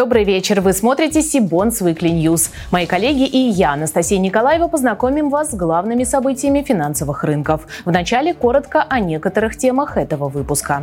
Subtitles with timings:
[0.00, 0.62] Добрый вечер.
[0.62, 2.48] Вы смотрите Сибонс Weekly News.
[2.70, 7.66] Мои коллеги и я, Анастасия Николаева, познакомим вас с главными событиями финансовых рынков.
[7.84, 10.82] Вначале коротко о некоторых темах этого выпуска.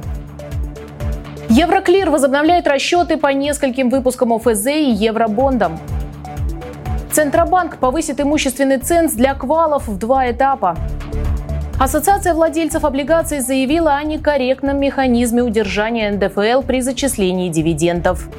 [1.50, 5.80] Евроклир возобновляет расчеты по нескольким выпускам ОФЗ и евробондам.
[7.12, 10.78] Центробанк повысит имущественный ценз для квалов в два этапа.
[11.80, 18.30] Ассоциация владельцев облигаций заявила о некорректном механизме удержания НДФЛ при зачислении дивидендов.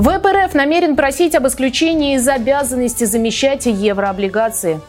[0.00, 4.80] ВПРФ намерен просить об исключении из обязанности замещать еврооблигации.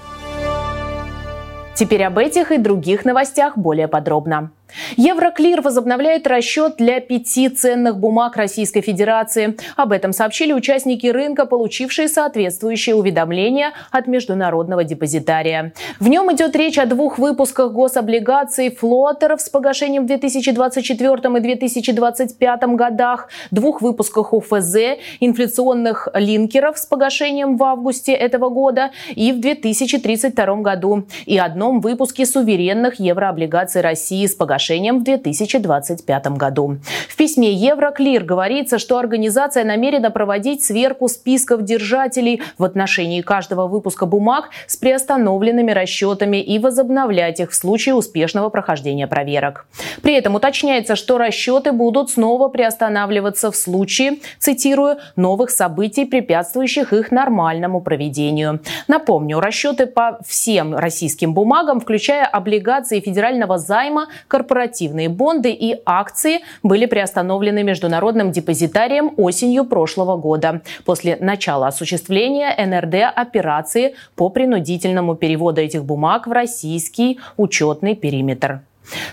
[1.76, 4.52] Теперь об этих и других новостях более подробно.
[4.98, 9.58] Евроклир возобновляет расчет для пяти ценных бумаг Российской Федерации.
[9.76, 15.74] Об этом сообщили участники рынка, получившие соответствующее уведомление от Международного депозитария.
[16.00, 22.64] В нем идет речь о двух выпусках гособлигаций флотеров с погашением в 2024 и 2025
[22.76, 24.76] годах, двух выпусках УФЗ,
[25.20, 32.26] инфляционных линкеров с погашением в августе этого года и в 2032 году, и одном выпуске
[32.26, 36.78] суверенных еврооблигаций России с погашением соглашением в 2025 году.
[37.10, 44.06] В письме Евроклир говорится, что организация намерена проводить сверку списков держателей в отношении каждого выпуска
[44.06, 49.66] бумаг с приостановленными расчетами и возобновлять их в случае успешного прохождения проверок.
[50.04, 57.12] При этом уточняется, что расчеты будут снова приостанавливаться в случае, цитирую, новых событий, препятствующих их
[57.12, 58.60] нормальному проведению.
[58.88, 66.42] Напомню, расчеты по всем российским бумагам, включая облигации федерального займа, корпоративного корпоративные бонды и акции
[66.62, 75.62] были приостановлены Международным депозитарием осенью прошлого года после начала осуществления НРД операции по принудительному переводу
[75.62, 78.60] этих бумаг в российский учетный периметр.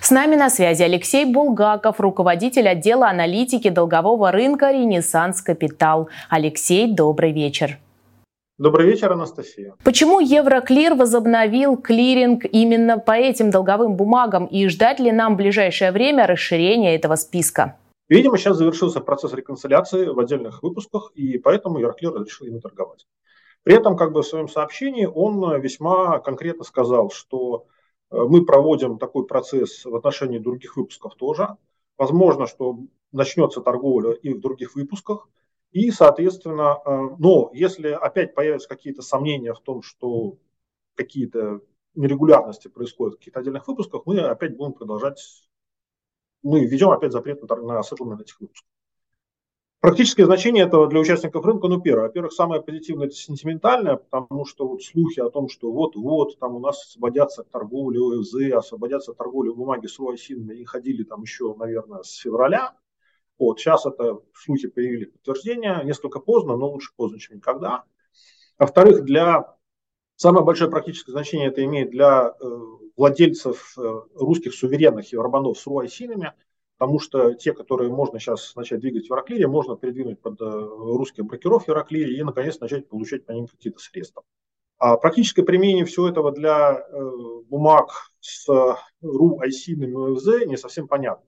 [0.01, 6.09] С нами на связи Алексей Булгаков, руководитель отдела аналитики долгового рынка «Ренессанс Капитал».
[6.31, 7.79] Алексей, добрый вечер.
[8.59, 9.77] Добрый вечер, Анастасия.
[9.85, 15.93] Почему Евроклир возобновил клиринг именно по этим долговым бумагам и ждать ли нам в ближайшее
[15.93, 17.79] время расширения этого списка?
[18.09, 23.07] Видимо, сейчас завершился процесс реконсиляции в отдельных выпусках, и поэтому Евроклир решил ими торговать.
[23.63, 27.67] При этом, как бы в своем сообщении, он весьма конкретно сказал, что
[28.11, 31.47] э, мы проводим такой процесс в отношении других выпусков тоже.
[31.97, 32.77] Возможно, что
[33.13, 35.29] начнется торговля и в других выпусках.
[35.73, 40.39] И, соответственно, э, но если опять появятся какие-то сомнения в том, что
[40.95, 41.61] какие-то
[41.95, 45.21] нерегулярности происходят в каких-то отдельных выпусках, мы опять будем продолжать,
[46.43, 48.69] мы введем опять запрет на, на settlement этих выпусков.
[49.81, 54.67] Практическое значение этого для участников рынка, ну, первое, во-первых, самое позитивное это сентиментальное, потому что
[54.67, 59.87] вот слухи о том, что вот-вот там у нас освободятся торговли ОФЗ, освободятся торговли бумаги
[59.87, 62.75] с УАСИНами, и ходили там еще, наверное, с февраля,
[63.39, 67.85] вот, сейчас это слухи появили подтверждения, несколько поздно, но лучше поздно, чем никогда.
[68.59, 69.55] Во-вторых, для
[70.17, 72.45] самое большое практическое значение это имеет для э,
[72.97, 76.33] владельцев э, русских суверенных евробандов с руайсинами,
[76.77, 81.25] потому что те, которые можно сейчас начать двигать в Евроклире, можно передвинуть под э, русских
[81.25, 84.25] брокеров в Евроклире и, наконец, начать получать по ним какие-то средства.
[84.79, 87.11] А практическое применение всего этого для э,
[87.49, 88.49] бумаг с
[89.01, 91.28] ру айсинами ОФЗ не совсем понятно.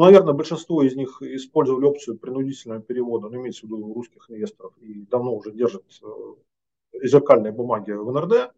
[0.00, 5.04] Наверное, большинство из них использовали опцию принудительного перевода, ну, имеется в виду русских инвесторов, и
[5.10, 8.54] давно уже держат э, зеркальные бумаги в НРД.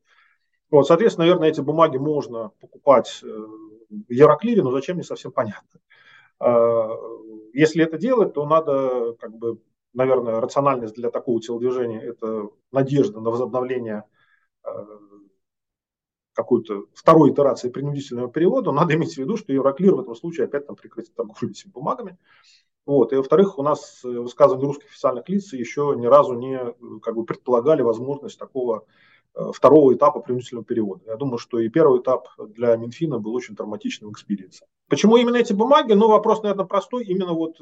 [0.71, 5.81] Вот, соответственно, наверное, эти бумаги можно покупать э, в Евроклире, но зачем, не совсем понятно.
[6.39, 6.91] Э,
[7.53, 9.59] если это делать, то надо, как бы,
[9.95, 14.05] наверное, рациональность для такого телодвижения– это надежда на возобновление
[16.35, 20.67] какой-то второй итерации принудительного перевода, надо иметь в виду, что Euroclear в этом случае опять
[20.67, 22.17] там прекратит торговлю этими бумагами.
[22.85, 23.13] Вот.
[23.13, 27.15] И во-вторых, у нас э, высказывания русских официальных лиц еще ни разу не э, как
[27.15, 28.87] бы, предполагали возможность такого
[29.35, 31.03] э, второго этапа принудительного перевода.
[31.07, 34.67] Я думаю, что и первый этап для Минфина был очень травматичным экспириенсом.
[34.89, 35.93] Почему именно эти бумаги?
[35.93, 37.05] Ну, вопрос, наверное, простой.
[37.05, 37.59] Именно вот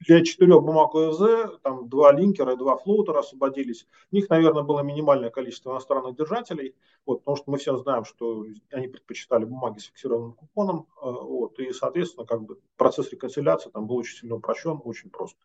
[0.00, 3.86] для четырех бумаг ОФЗ, там два линкера и два флоутера освободились.
[4.12, 6.74] У них, наверное, было минимальное количество иностранных держателей,
[7.04, 11.58] вот, потому что мы все знаем, что они предпочитали бумаги с фиксированным купоном, э, вот,
[11.58, 15.38] и, соответственно, как бы процесс реконсиляции там был очень сильно упрощен, очень просто.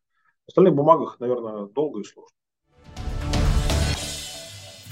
[0.45, 2.35] В остальных бумагах, наверное, долго и сложно.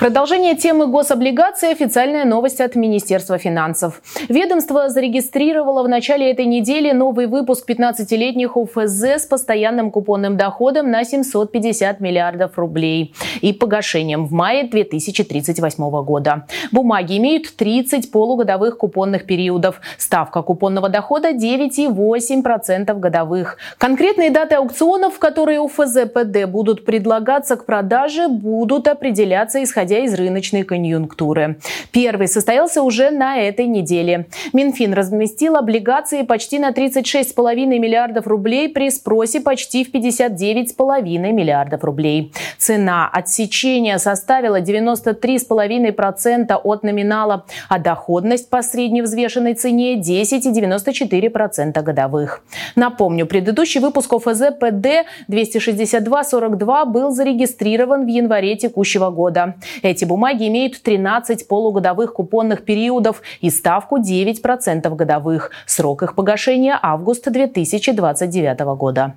[0.01, 4.01] Продолжение темы гособлигаций– официальная новость от Министерства финансов.
[4.30, 11.03] Ведомство зарегистрировало в начале этой недели новый выпуск 15-летних УФЗ с постоянным купонным доходом на
[11.03, 16.48] 750 миллиардов рублей и погашением в мае 2038 года.
[16.71, 19.81] Бумаги имеют 30 полугодовых купонных периодов.
[20.00, 23.57] Ставка купонного дохода 9,8% годовых.
[23.77, 30.14] Конкретные даты аукционов, которые УФЗ ПД будут предлагаться к продаже, будут определяться исходя исходя из
[30.14, 31.58] рыночной конъюнктуры.
[31.92, 34.28] Первый состоялся уже на этой неделе.
[34.54, 42.32] Минфин разместил облигации почти на 36,5 миллиардов рублей при спросе почти в 59,5 миллиардов рублей.
[42.58, 52.44] Цена отсечения составила 93,5% от номинала, а доходность по средневзвешенной цене 10,94% годовых.
[52.76, 59.56] Напомню, предыдущий выпуск ОФЗ ПД 262-42 был зарегистрирован в январе текущего года.
[59.82, 65.52] Эти бумаги имеют 13 полугодовых купонных периодов и ставку 9% годовых.
[65.66, 69.16] Срок их погашения– август 2029 года.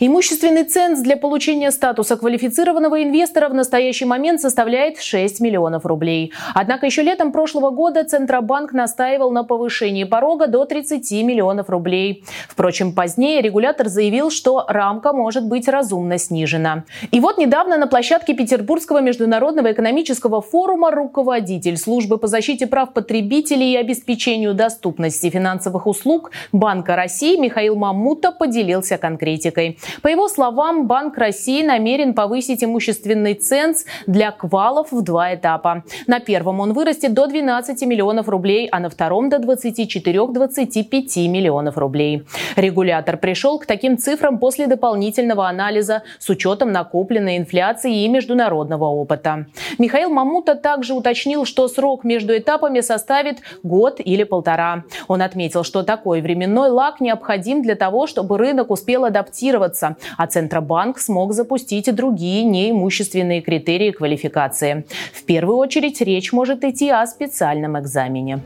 [0.00, 6.32] Имущественный ценз для получения статуса квалифицированного инвестора в настоящий момент составляет 6 миллионов рублей.
[6.54, 12.22] Однако еще летом прошлого года Центробанк настаивал на повышении порога до 30 миллионов рублей.
[12.48, 16.84] Впрочем, позднее регулятор заявил, что рамка может быть разумно снижена.
[17.10, 23.72] И вот недавно на площадке Петербургского международного экономического форума руководитель службы по защите прав потребителей
[23.72, 29.76] и обеспечению доступности финансовых услуг Банка России Михаил Мамута поделился конкретикой.
[30.02, 35.84] По его словам, Банк России намерен повысить имущественный ценз для квалов в два этапа.
[36.06, 42.24] На первом он вырастет до 12 миллионов рублей, а на втором до 24-25 миллионов рублей.
[42.56, 49.46] Регулятор пришел к таким цифрам после дополнительного анализа с учетом накопленной инфляции и международного опыта.
[49.78, 54.84] Михаил Мамута также уточнил, что срок между этапами составит год или полтора.
[55.06, 60.26] Он отметил, что такой временной лак необходим для того, чтобы рынок успел адаптироваться регулироваться, а
[60.26, 64.84] Центробанк смог запустить и другие неимущественные критерии квалификации.
[65.12, 68.40] В первую очередь речь может идти о специальном экзамене.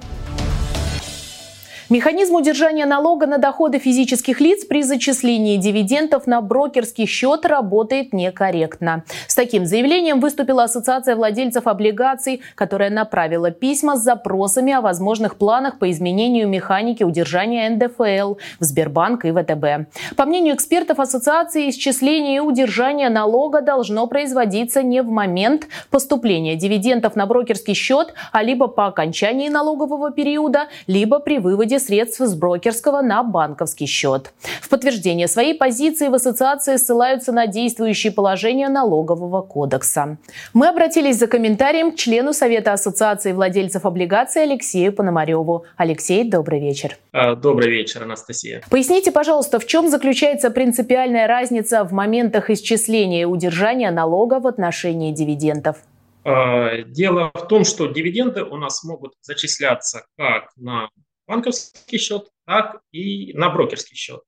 [1.93, 9.05] Механизм удержания налога на доходы физических лиц при зачислении дивидендов на брокерский счет работает некорректно.
[9.27, 15.79] С таким заявлением выступила Ассоциация владельцев облигаций, которая направила письма с запросами о возможных планах
[15.79, 20.17] по изменению механики удержания НДФЛ в Сбербанк и ВТБ.
[20.17, 27.17] По мнению экспертов ассоциации, исчисление и удержание налога должно производиться не в момент поступления дивидендов
[27.17, 33.03] на брокерский счет, а либо по окончании налогового периода, либо при выводе средств с брокерского
[33.03, 34.33] на банковский счет.
[34.61, 40.17] В подтверждение своей позиции в ассоциации ссылаются на действующие положения налогового кодекса.
[40.55, 45.65] Мы обратились за комментарием к члену Совета ассоциации владельцев облигаций Алексею Пономареву.
[45.77, 46.97] Алексей, добрый вечер.
[47.13, 48.63] А, добрый вечер, Анастасия.
[48.71, 55.13] Поясните, пожалуйста, в чем заключается принципиальная разница в моментах исчисления и удержания налога в отношении
[55.13, 55.77] дивидендов?
[56.25, 60.89] А, дело в том, что дивиденды у нас могут зачисляться как на
[61.33, 64.21] банковский счет, так и на брокерский счет.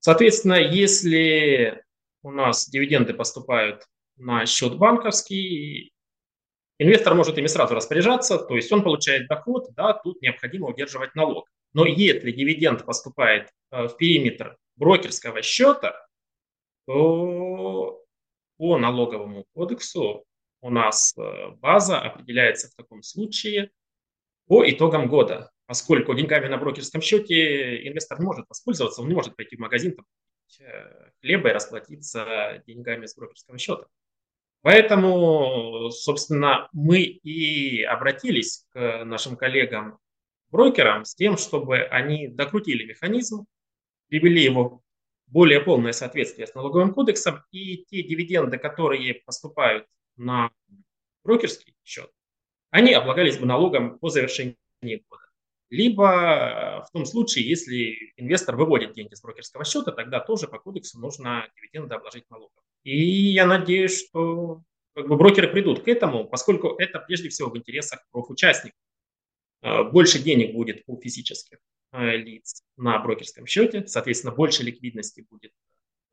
[0.00, 1.82] Соответственно, если
[2.22, 3.86] у нас дивиденды поступают
[4.16, 5.94] на счет банковский,
[6.78, 11.48] инвестор может ими сразу распоряжаться, то есть он получает доход, да, тут необходимо удерживать налог.
[11.72, 16.06] Но если дивиденд поступает э, в периметр брокерского счета,
[16.86, 18.02] то
[18.58, 20.26] по налоговому кодексу
[20.60, 23.70] у нас э, база определяется в таком случае
[24.46, 29.36] по итогам года поскольку деньгами на брокерском счете инвестор не может воспользоваться, он не может
[29.36, 30.06] пойти в магазин, там,
[30.60, 33.86] э, хлеба и расплатиться деньгами с брокерского счета.
[34.62, 43.44] Поэтому, собственно, мы и обратились к нашим коллегам-брокерам с тем, чтобы они докрутили механизм,
[44.08, 44.68] привели его
[45.26, 50.50] в более полное соответствие с налоговым кодексом, и те дивиденды, которые поступают на
[51.24, 52.10] брокерский счет,
[52.70, 54.56] они облагались бы налогом по завершении
[55.10, 55.27] года
[55.70, 60.58] либо э, в том случае, если инвестор выводит деньги с брокерского счета, тогда тоже по
[60.58, 62.62] кодексу нужно дивиденды обложить налогом.
[62.84, 62.98] И
[63.32, 64.62] я надеюсь, что
[64.94, 68.78] как бы, брокеры придут к этому, поскольку это прежде всего в интересах профучастников.
[69.62, 71.58] Э, больше денег будет у физических
[71.92, 75.52] э, лиц на брокерском счете, соответственно, больше ликвидности будет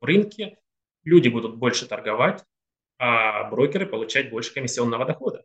[0.00, 0.58] в рынке,
[1.04, 2.44] люди будут больше торговать,
[2.98, 5.44] а брокеры получать больше комиссионного дохода.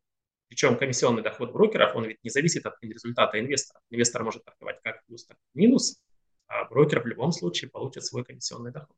[0.51, 3.79] Причем комиссионный доход брокеров, он ведь не зависит от результата инвестора.
[3.89, 6.01] Инвестор может торговать как плюс, так и минус,
[6.45, 8.93] а брокер в любом случае получит свой комиссионный доход.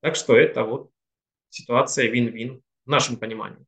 [0.00, 0.92] Так что это вот
[1.48, 3.66] ситуация вин-вин в нашем понимании.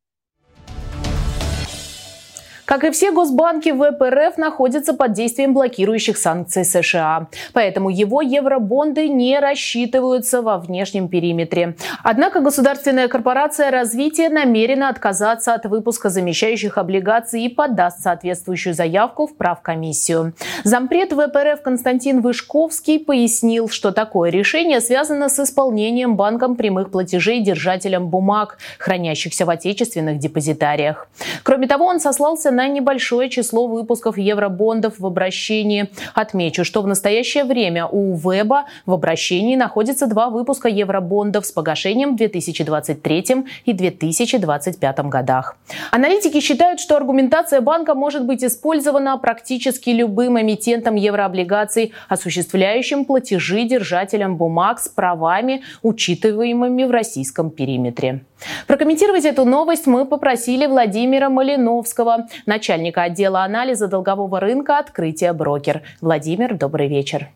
[2.68, 7.28] Как и все госбанки, ВПРФ находится под действием блокирующих санкций США.
[7.54, 11.76] Поэтому его евробонды не рассчитываются во внешнем периметре.
[12.04, 19.34] Однако государственная корпорация развития намерена отказаться от выпуска замещающих облигаций и подаст соответствующую заявку в
[19.34, 20.34] правкомиссию.
[20.62, 28.08] Зампред ВПРФ Константин Вышковский пояснил, что такое решение связано с исполнением банком прямых платежей держателям
[28.08, 31.08] бумаг, хранящихся в отечественных депозитариях.
[31.44, 35.90] Кроме того, он сослался на небольшое число выпусков евробондов в обращении.
[36.14, 42.14] Отмечу, что в настоящее время у Веба в обращении находится два выпуска евробондов с погашением
[42.14, 43.24] в 2023
[43.66, 45.56] и 2025 годах.
[45.92, 54.36] Аналитики считают, что аргументация банка может быть использована практически любым эмитентом еврооблигаций, осуществляющим платежи держателям
[54.36, 58.24] бумаг с правами, учитываемыми в российском периметре.
[58.66, 65.83] Прокомментировать эту новость мы попросили Владимира Малиновского, начальника отдела анализа долгового рынка «Открытие брокер».
[66.00, 67.28] Владимир, добрый вечер.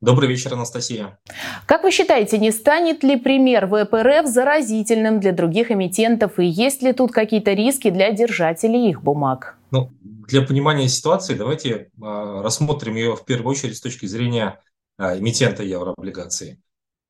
[0.00, 1.18] Добрый вечер, Анастасия.
[1.66, 6.92] Как вы считаете, не станет ли пример ВПРФ заразительным для других эмитентов и есть ли
[6.92, 9.56] тут какие-то риски для держателей их бумаг?
[9.72, 9.90] Ну,
[10.28, 14.60] для понимания ситуации давайте э, рассмотрим ее в первую очередь с точки зрения
[14.98, 16.60] э, эмитента еврооблигаций.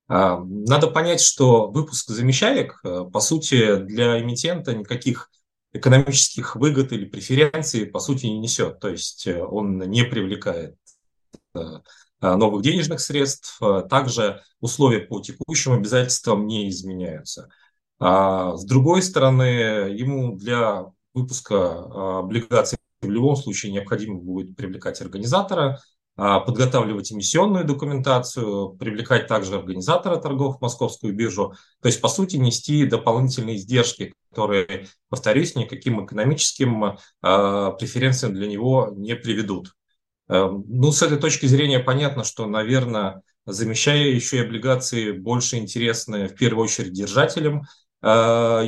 [0.09, 5.29] Э, надо понять, что выпуск замещаек, э, по сути, для эмитента никаких
[5.71, 8.79] экономических выгод или преференций, по сути, не несет.
[8.79, 10.75] То есть э, он не привлекает
[11.55, 11.59] э,
[12.21, 13.59] новых денежных средств.
[13.89, 17.49] Также условия по текущим обязательствам не изменяются.
[17.99, 25.63] А с другой стороны, ему для выпуска облигаций в любом случае необходимо будет привлекать организатора,
[25.71, 25.79] а,
[26.19, 32.85] подготавливать эмиссионную документацию, привлекать также организатора торгов в московскую биржу, то есть, по сути, нести
[32.85, 39.73] дополнительные издержки, которые, повторюсь, никаким экономическим э, преференциям для него не приведут.
[40.27, 46.27] Э, ну, с этой точки зрения понятно, что, наверное, замещая еще и облигации больше интересны
[46.27, 47.63] в первую очередь держателям
[48.01, 48.07] э,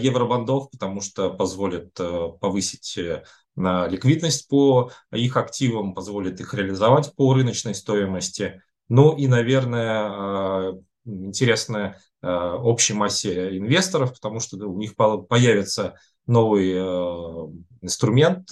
[0.02, 3.24] евробандов, потому что позволит э, повысить на
[3.56, 8.62] ликвидность по их активам, позволит их реализовать по рыночной стоимости.
[8.88, 10.74] Ну и, наверное, а,
[11.06, 17.50] интересная а, общей массе инвесторов, потому что у них появится новый а,
[17.82, 18.50] инструмент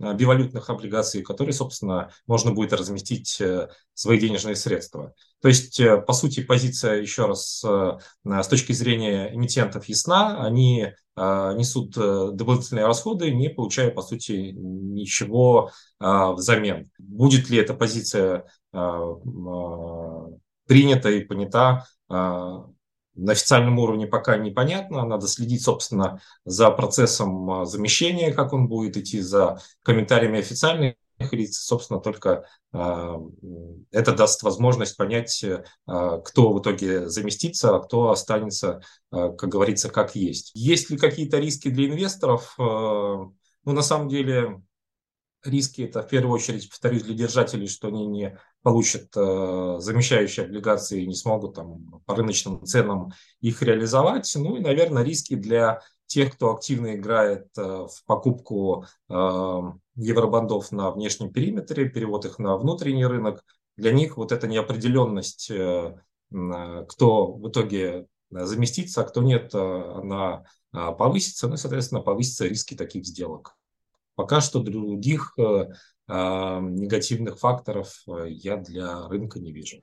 [0.00, 5.12] бивалютных облигаций, который, собственно, можно будет разместить э, свои денежные средства.
[5.42, 10.92] То есть, э, по сути, позиция, еще раз, э, с точки зрения эмитентов ясна, они
[11.16, 16.90] несут дополнительные расходы, не получая, по сути, ничего взамен.
[16.98, 18.46] Будет ли эта позиция
[20.66, 21.84] принята и понята
[23.20, 25.04] на официальном уровне пока непонятно.
[25.04, 30.96] Надо следить, собственно, за процессом а, замещения, как он будет идти, за комментариями официальных
[31.32, 31.58] лиц.
[31.58, 33.16] Собственно, только э,
[33.90, 35.62] это даст возможность понять, э,
[36.24, 40.50] кто в итоге заместится, а кто останется, как говорится, как есть.
[40.54, 42.54] Есть ли какие-то риски для инвесторов?
[42.58, 44.62] Э, ну, на самом деле,
[45.44, 51.02] риски это в первую очередь, повторюсь, для держателей, что они не получат э, замещающие облигации
[51.02, 54.30] и не смогут там по рыночным ценам их реализовать.
[54.36, 59.14] Ну и, наверное, риски для тех, кто активно играет э, в покупку э,
[59.94, 63.44] евробандов на внешнем периметре, перевод их на внутренний рынок.
[63.76, 65.96] Для них вот эта неопределенность, э,
[66.32, 72.00] э кто в итоге заместится, а кто нет, э, она э, повысится, ну и, соответственно,
[72.00, 73.56] повысятся риски таких сделок.
[74.20, 79.78] Пока что других э, э, негативных факторов э, я для рынка не вижу.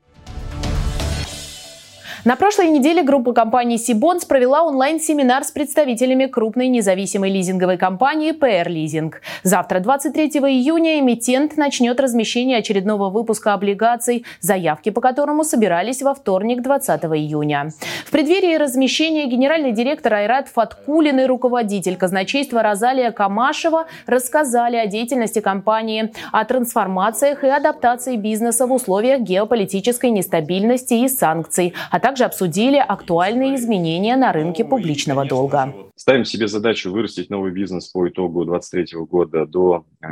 [2.27, 8.67] На прошлой неделе группа компаний Сибонс провела онлайн-семинар с представителями крупной независимой лизинговой компании PR
[8.67, 9.13] Leasing.
[9.43, 16.61] Завтра, 23 июня, эмитент начнет размещение очередного выпуска облигаций, заявки по которому собирались во вторник,
[16.61, 17.69] 20 июня.
[18.05, 25.39] В преддверии размещения генеральный директор Айрат Фаткулин и руководитель казначейства Розалия Камашева рассказали о деятельности
[25.39, 32.25] компании, о трансформациях и адаптации бизнеса в условиях геополитической нестабильности и санкций, а также также
[32.25, 35.71] обсудили актуальные изменения на рынке публичного долга.
[35.95, 40.07] Ставим себе задачу вырастить новый бизнес по итогу 2023 года до э,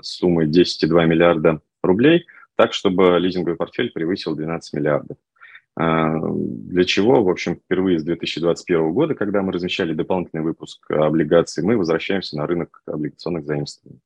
[0.00, 2.24] суммы 10,2 миллиарда рублей,
[2.56, 5.18] так, чтобы лизинговый портфель превысил 12 миллиардов.
[5.78, 6.14] Э,
[6.70, 11.76] для чего, в общем, впервые с 2021 года, когда мы размещали дополнительный выпуск облигаций, мы
[11.76, 14.00] возвращаемся на рынок облигационных заимствований.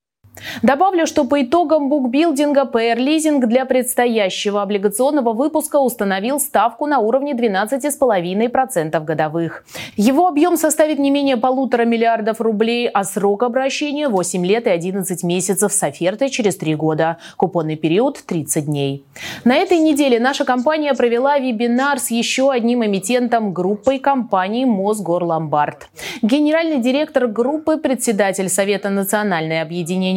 [0.62, 7.32] Добавлю, что по итогам букбилдинга PR Leasing для предстоящего облигационного выпуска установил ставку на уровне
[7.34, 9.64] 12,5% годовых.
[9.96, 15.22] Его объем составит не менее полутора миллиардов рублей, а срок обращения 8 лет и 11
[15.22, 17.18] месяцев с офертой через 3 года.
[17.36, 19.04] Купонный период 30 дней.
[19.44, 25.88] На этой неделе наша компания провела вебинар с еще одним эмитентом группой компаний Мосгорломбард.
[26.22, 29.62] Генеральный директор группы, председатель Совета национальное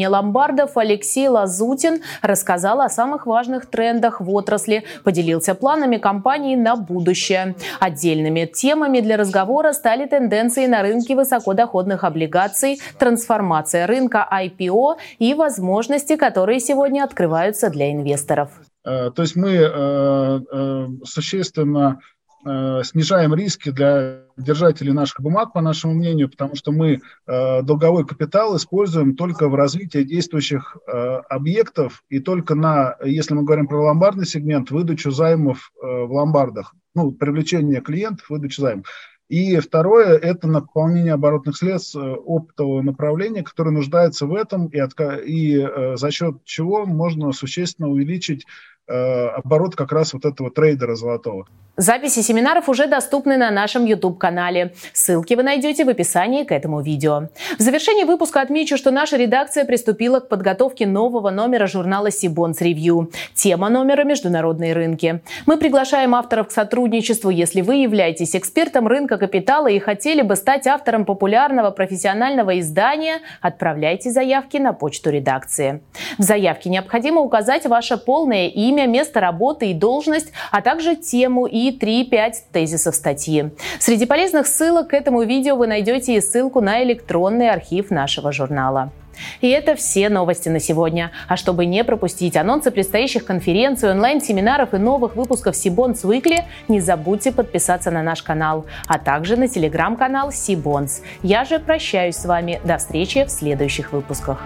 [0.05, 6.75] объединение ломбардов Алексей Лазутин рассказал о самых важных трендах в отрасли, поделился планами компании на
[6.75, 7.55] будущее.
[7.79, 16.15] Отдельными темами для разговора стали тенденции на рынке высокодоходных облигаций, трансформация рынка IPO и возможности,
[16.15, 18.49] которые сегодня открываются для инвесторов.
[18.85, 21.99] Э, то есть мы э, э, существенно
[22.45, 28.55] снижаем риски для держателей наших бумаг, по нашему мнению, потому что мы э, долговой капитал
[28.55, 30.91] используем только в развитии действующих э,
[31.29, 37.11] объектов и только на, если мы говорим про ломбардный сегмент, выдачу займов в ломбардах, ну,
[37.11, 38.85] привлечение клиентов, выдачу займов.
[39.27, 44.79] И второе– это наполнение оборотных средств оптового направления, которое нуждается в этом, и,
[45.25, 51.45] и за счет чего можно существенно увеличить Э, оборот как раз вот этого трейдера золотого.
[51.77, 54.73] Записи семинаров уже доступны на нашем YouTube-канале.
[54.93, 57.27] Ссылки вы найдете в описании к этому видео.
[57.59, 63.11] В завершении выпуска отмечу, что наша редакция приступила к подготовке нового номера журнала Сибонс Ревью.
[63.33, 65.21] Тема номера– международные рынки.
[65.45, 67.29] Мы приглашаем авторов к сотрудничеству.
[67.29, 74.11] Если вы являетесь экспертом рынка капитала и хотели бы стать автором популярного профессионального издания, отправляйте
[74.11, 75.81] заявки на почту редакции.
[76.17, 81.45] В заявке необходимо указать ваше полное имя, имя, место работы и должность, а также тему
[81.45, 83.51] и 3-5 тезисов статьи.
[83.79, 88.91] Среди полезных ссылок к этому видео вы найдете и ссылку на электронный архив нашего журнала.
[89.39, 91.11] И это все новости на сегодня.
[91.29, 97.31] А чтобы не пропустить анонсы предстоящих конференций, онлайн-семинаров и новых выпусков Сибонс Weekly, не забудьте
[97.31, 101.01] подписаться на наш канал, а также на телеграм-канал Сибонс.
[101.23, 102.59] Я же прощаюсь с вами.
[102.65, 104.41] До встречи в следующих выпусках.